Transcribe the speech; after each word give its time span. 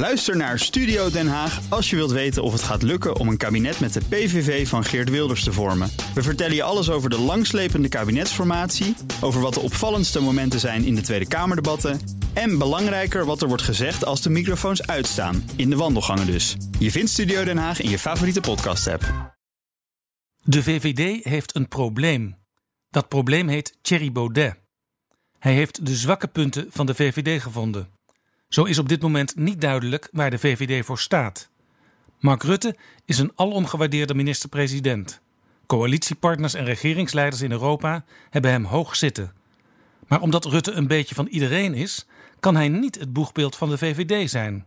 Luister 0.00 0.36
naar 0.36 0.58
Studio 0.58 1.10
Den 1.10 1.28
Haag 1.28 1.60
als 1.68 1.90
je 1.90 1.96
wilt 1.96 2.10
weten 2.10 2.42
of 2.42 2.52
het 2.52 2.62
gaat 2.62 2.82
lukken 2.82 3.16
om 3.16 3.28
een 3.28 3.36
kabinet 3.36 3.80
met 3.80 3.92
de 3.92 4.00
PVV 4.08 4.68
van 4.68 4.84
Geert 4.84 5.10
Wilders 5.10 5.44
te 5.44 5.52
vormen. 5.52 5.90
We 6.14 6.22
vertellen 6.22 6.54
je 6.54 6.62
alles 6.62 6.90
over 6.90 7.10
de 7.10 7.18
langslepende 7.18 7.88
kabinetsformatie, 7.88 8.96
over 9.20 9.40
wat 9.40 9.54
de 9.54 9.60
opvallendste 9.60 10.20
momenten 10.20 10.60
zijn 10.60 10.84
in 10.84 10.94
de 10.94 11.00
Tweede 11.00 11.28
Kamerdebatten 11.28 12.00
en 12.32 12.58
belangrijker 12.58 13.24
wat 13.24 13.42
er 13.42 13.48
wordt 13.48 13.62
gezegd 13.62 14.04
als 14.04 14.22
de 14.22 14.30
microfoons 14.30 14.86
uitstaan, 14.86 15.50
in 15.56 15.70
de 15.70 15.76
wandelgangen 15.76 16.26
dus. 16.26 16.56
Je 16.78 16.90
vindt 16.90 17.10
Studio 17.10 17.44
Den 17.44 17.58
Haag 17.58 17.80
in 17.80 17.90
je 17.90 17.98
favoriete 17.98 18.40
podcast-app. 18.40 19.34
De 20.42 20.62
VVD 20.62 21.24
heeft 21.24 21.54
een 21.54 21.68
probleem. 21.68 22.36
Dat 22.90 23.08
probleem 23.08 23.48
heet 23.48 23.78
Thierry 23.82 24.12
Baudet. 24.12 24.54
Hij 25.38 25.54
heeft 25.54 25.86
de 25.86 25.96
zwakke 25.96 26.26
punten 26.26 26.66
van 26.70 26.86
de 26.86 26.94
VVD 26.94 27.42
gevonden. 27.42 27.99
Zo 28.50 28.64
is 28.64 28.78
op 28.78 28.88
dit 28.88 29.02
moment 29.02 29.36
niet 29.36 29.60
duidelijk 29.60 30.08
waar 30.12 30.30
de 30.30 30.38
VVD 30.38 30.84
voor 30.84 30.98
staat. 30.98 31.48
Mark 32.18 32.42
Rutte 32.42 32.76
is 33.04 33.18
een 33.18 33.32
alomgewaardeerde 33.34 34.14
minister-president. 34.14 35.20
Coalitiepartners 35.66 36.54
en 36.54 36.64
regeringsleiders 36.64 37.42
in 37.42 37.50
Europa 37.50 38.04
hebben 38.30 38.50
hem 38.50 38.64
hoog 38.64 38.96
zitten. 38.96 39.32
Maar 40.06 40.20
omdat 40.20 40.44
Rutte 40.44 40.72
een 40.72 40.86
beetje 40.86 41.14
van 41.14 41.26
iedereen 41.26 41.74
is, 41.74 42.06
kan 42.40 42.54
hij 42.54 42.68
niet 42.68 42.98
het 42.98 43.12
boegbeeld 43.12 43.56
van 43.56 43.68
de 43.68 43.78
VVD 43.78 44.30
zijn. 44.30 44.66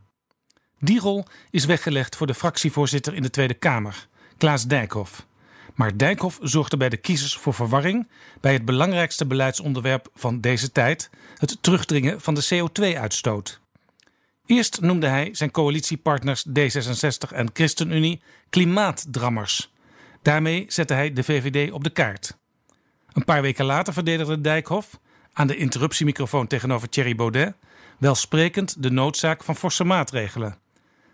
Die 0.80 1.00
rol 1.00 1.26
is 1.50 1.66
weggelegd 1.66 2.16
voor 2.16 2.28
de 2.28 2.34
fractievoorzitter 2.34 3.14
in 3.14 3.22
de 3.22 3.30
Tweede 3.30 3.54
Kamer, 3.54 4.08
Klaas 4.38 4.68
Dijkhoff. 4.68 5.28
Maar 5.74 5.98
Dijkhoff 5.98 6.40
zorgde 6.42 6.78
bij 6.78 6.90
de 6.90 6.98
kiezers 6.98 7.36
voor 7.36 7.54
verwarring 7.54 8.08
bij 8.42 8.54
het 8.54 8.66
belangrijkste 8.66 9.26
beleidsonderwerp 9.26 10.10
van 10.16 10.42
deze 10.42 10.72
tijd, 10.72 11.10
het 11.38 11.58
terugdringen 11.62 12.22
van 12.22 12.34
de 12.34 12.46
CO2-uitstoot. 12.46 13.62
Eerst 14.54 14.82
noemde 14.82 15.08
hij 15.08 15.30
zijn 15.32 15.52
coalitiepartners 15.52 16.46
D66 16.48 17.32
en 17.32 17.50
ChristenUnie 17.54 18.22
klimaatdrammers. 18.50 19.74
Daarmee 20.22 20.66
zette 20.68 20.94
hij 20.94 21.14
de 21.14 21.24
VVD 21.24 21.72
op 21.72 21.84
de 21.84 21.90
kaart. 21.90 22.38
Een 23.14 23.24
paar 23.24 23.42
weken 23.42 23.66
later 23.66 23.94
verdedigde 23.94 24.42
Dijkhoff, 24.42 25.00
aan 25.34 25.48
de 25.48 25.56
interruptiemicrofoon 25.56 26.48
tegenover 26.48 26.90
Thierry 26.90 27.16
Baudet, 27.16 27.56
welsprekend 28.00 28.84
de 28.84 28.92
noodzaak 28.92 29.44
van 29.44 29.56
forse 29.56 29.84
maatregelen. 29.84 30.58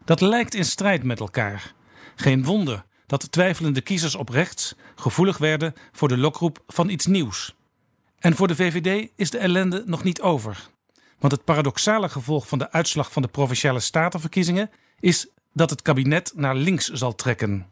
Dat 0.05 0.21
lijkt 0.21 0.55
in 0.55 0.65
strijd 0.65 1.03
met 1.03 1.19
elkaar. 1.19 1.73
Geen 2.15 2.43
wonder 2.43 2.85
dat 3.05 3.31
twijfelende 3.31 3.81
kiezers 3.81 4.15
op 4.15 4.29
rechts 4.29 4.75
gevoelig 4.95 5.37
werden 5.37 5.73
voor 5.91 6.07
de 6.07 6.17
lokroep 6.17 6.63
van 6.67 6.89
iets 6.89 7.05
nieuws. 7.05 7.55
En 8.17 8.35
voor 8.35 8.47
de 8.47 8.55
VVD 8.55 9.09
is 9.15 9.29
de 9.29 9.37
ellende 9.37 9.83
nog 9.85 10.03
niet 10.03 10.21
over. 10.21 10.69
Want 11.19 11.33
het 11.33 11.43
paradoxale 11.43 12.09
gevolg 12.09 12.47
van 12.47 12.59
de 12.59 12.71
uitslag 12.71 13.11
van 13.11 13.21
de 13.21 13.27
provinciale 13.27 13.79
statenverkiezingen 13.79 14.69
is 14.99 15.27
dat 15.53 15.69
het 15.69 15.81
kabinet 15.81 16.31
naar 16.35 16.55
links 16.55 16.89
zal 16.89 17.15
trekken. 17.15 17.67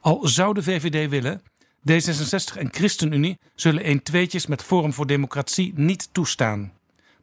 Al 0.00 0.28
zou 0.28 0.54
de 0.54 0.62
VVD 0.62 1.10
willen, 1.10 1.42
D66 1.90 2.58
en 2.58 2.72
ChristenUnie 2.72 3.38
zullen 3.54 3.88
een 3.88 4.02
tweetjes 4.02 4.46
met 4.46 4.62
Forum 4.62 4.92
voor 4.92 5.06
Democratie 5.06 5.72
niet 5.76 6.08
toestaan. 6.12 6.72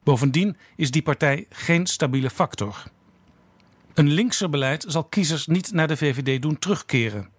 Bovendien 0.04 0.58
is 0.76 0.92
die 0.92 1.02
partij 1.02 1.46
geen 1.50 1.88
stabiele 1.88 2.30
factor. 2.30 2.84
Een 3.94 4.10
linkser 4.10 4.50
beleid 4.50 4.86
zal 4.88 5.04
kiezers 5.04 5.48
niet 5.48 5.72
naar 5.72 5.88
de 5.88 5.98
VVD 5.98 6.42
doen 6.42 6.60
terugkeren. 6.60 7.30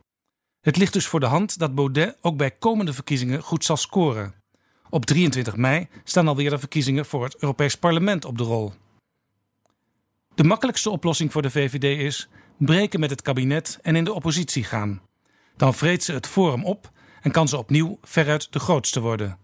Het 0.61 0.77
ligt 0.77 0.93
dus 0.93 1.07
voor 1.07 1.21
de 1.21 1.27
hand 1.27 1.59
dat 1.59 1.75
Baudet 1.75 2.17
ook 2.21 2.37
bij 2.37 2.51
komende 2.51 2.93
verkiezingen 2.93 3.43
goed 3.43 3.65
zal 3.65 3.77
scoren. 3.77 4.42
Op 4.95 5.07
23 5.07 5.57
mei 5.57 5.89
staan 6.05 6.29
alweer 6.29 6.51
de 6.51 6.59
verkiezingen 6.59 7.07
voor 7.07 7.25
het 7.25 7.37
Europees 7.37 7.77
Parlement 7.77 8.25
op 8.25 8.39
de 8.39 8.45
rol. 8.45 8.73
De 10.35 10.45
makkelijkste 10.45 10.91
oplossing 10.91 11.33
voor 11.33 11.43
de 11.43 11.51
VVD 11.51 11.99
is 11.99 12.29
breken 12.59 13.01
met 13.01 13.11
het 13.11 13.23
kabinet 13.23 13.79
en 13.83 13.97
in 13.97 14.05
de 14.05 14.13
oppositie 14.13 14.65
gaan. 14.65 15.03
Dan 15.57 15.75
vreet 15.75 16.05
ze 16.05 16.13
het 16.13 16.27
Forum 16.27 16.65
op 16.65 16.91
en 17.21 17.31
kan 17.31 17.49
ze 17.49 17.57
opnieuw 17.57 17.99
veruit 18.03 18.53
de 18.53 18.59
grootste 18.59 19.01
worden. 19.01 19.39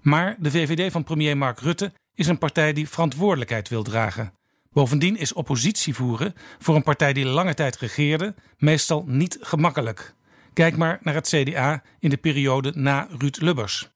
Maar 0.00 0.36
de 0.38 0.50
VVD 0.50 0.92
van 0.92 1.04
premier 1.04 1.36
Mark 1.36 1.60
Rutte 1.60 1.92
is 2.14 2.26
een 2.26 2.38
partij 2.38 2.72
die 2.72 2.88
verantwoordelijkheid 2.88 3.68
wil 3.68 3.82
dragen. 3.82 4.32
Bovendien 4.72 5.16
is 5.16 5.32
oppositie 5.32 5.94
voeren 5.94 6.34
voor 6.58 6.74
een 6.74 6.82
partij 6.82 7.12
die 7.12 7.26
lange 7.26 7.54
tijd 7.54 7.76
regeerde 7.76 8.34
meestal 8.58 9.04
niet 9.06 9.38
gemakkelijk. 9.40 10.14
Kijk 10.52 10.76
maar 10.76 10.98
naar 11.02 11.14
het 11.14 11.28
CDA 11.28 11.82
in 11.98 12.10
de 12.10 12.16
periode 12.16 12.72
na 12.74 13.08
Ruud 13.18 13.36
Lubbers. 13.40 13.91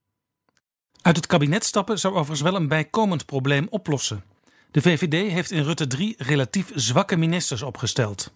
Uit 1.07 1.17
het 1.17 1.27
kabinet 1.27 1.65
stappen 1.65 1.99
zou 1.99 2.15
overigens 2.15 2.41
wel 2.41 2.55
een 2.55 2.69
bijkomend 2.69 3.27
probleem 3.27 3.67
oplossen. 3.71 4.25
De 4.71 4.83
VVD 4.83 5.33
heeft 5.33 5.51
in 5.51 5.63
Rutte 5.63 5.87
3 5.87 6.15
relatief 6.19 6.71
zwakke 6.75 7.17
ministers 7.17 7.63
opgesteld. 7.63 8.33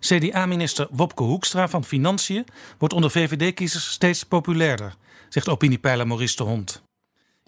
CDA-minister 0.00 0.86
Wopke 0.90 1.22
Hoekstra 1.22 1.68
van 1.68 1.84
Financiën 1.84 2.46
wordt 2.78 2.94
onder 2.94 3.10
VVD-kiezers 3.10 3.90
steeds 3.90 4.24
populairder, 4.24 4.96
zegt 5.28 5.48
opiniepeiler 5.48 6.06
Maurice 6.06 6.36
de 6.36 6.42
Hond. 6.42 6.82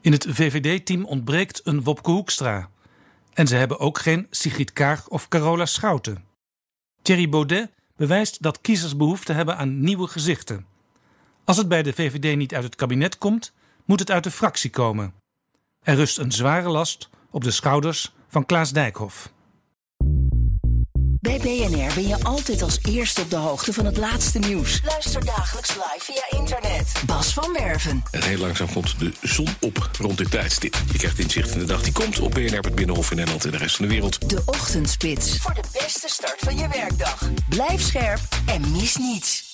In 0.01 0.13
het 0.13 0.27
VVD-team 0.29 1.05
ontbreekt 1.05 1.61
een 1.65 1.83
Wopke 1.83 2.11
Hoekstra. 2.11 2.71
En 3.33 3.47
ze 3.47 3.57
hebben 3.57 3.79
ook 3.79 3.99
geen 3.99 4.27
Sigrid 4.31 4.73
Kaag 4.73 5.09
of 5.09 5.29
Carola 5.29 5.67
Schouten. 5.67 6.25
Thierry 7.03 7.29
Baudet 7.29 7.71
bewijst 7.97 8.43
dat 8.43 8.61
kiezers 8.61 8.97
behoefte 8.97 9.33
hebben 9.33 9.57
aan 9.57 9.81
nieuwe 9.81 10.07
gezichten. 10.07 10.67
Als 11.45 11.57
het 11.57 11.69
bij 11.69 11.83
de 11.83 11.93
VVD 11.93 12.37
niet 12.37 12.55
uit 12.55 12.65
het 12.65 12.75
kabinet 12.75 13.19
komt, 13.19 13.53
moet 13.87 14.01
het 14.01 14.11
uit 14.11 14.25
de 14.25 14.31
fractie 14.31 14.71
komen. 14.71 15.15
Er 15.83 15.95
rust 15.95 16.19
een 16.19 16.33
zware 16.33 16.69
last 16.69 17.09
op 17.31 17.45
de 17.45 17.51
schouders 17.51 18.15
van 18.29 18.47
Klaas 18.47 18.73
Dijkhoff. 18.73 19.35
Bij 21.21 21.39
BNR 21.39 21.95
ben 21.95 22.09
je 22.09 22.25
altijd 22.25 22.63
als 22.63 22.79
eerste 22.83 23.21
op 23.21 23.31
de 23.31 23.37
hoogte 23.37 23.73
van 23.73 23.85
het 23.85 23.97
laatste 23.97 24.39
nieuws. 24.39 24.81
Luister 24.85 25.25
dagelijks 25.25 25.75
live 25.75 26.01
via 26.01 26.39
internet. 26.39 27.03
Bas 27.07 27.33
van 27.33 27.53
Werven. 27.53 28.03
En 28.11 28.23
heel 28.23 28.39
langzaam 28.39 28.73
komt 28.73 28.99
de 28.99 29.13
zon 29.23 29.49
op 29.61 29.91
rond 29.99 30.19
dit 30.19 30.31
tijdstip. 30.31 30.77
Je 30.93 30.99
krijgt 30.99 31.19
inzicht 31.19 31.51
in 31.51 31.59
de 31.59 31.65
dag 31.65 31.83
die 31.83 31.93
komt 31.93 32.21
op 32.21 32.31
BNR, 32.31 32.61
het 32.61 32.75
Binnenhof 32.75 33.11
in 33.11 33.17
Nederland 33.17 33.45
en 33.45 33.51
de 33.51 33.57
rest 33.57 33.77
van 33.77 33.87
de 33.87 33.91
wereld. 33.93 34.31
De 34.31 34.43
Ochtendspits. 34.45 35.39
Voor 35.39 35.55
de 35.55 35.65
beste 35.73 36.09
start 36.09 36.39
van 36.39 36.57
je 36.57 36.69
werkdag. 36.69 37.31
Blijf 37.49 37.81
scherp 37.81 38.21
en 38.47 38.71
mis 38.73 38.97
niets. 38.97 39.46